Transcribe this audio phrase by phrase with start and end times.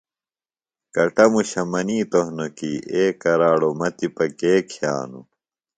[0.93, 5.25] کٹموشہ منِیتوۡ ہنوۡ کیۡ اے کراڑوۡ مہ تِپہ کے کِھئانوۡ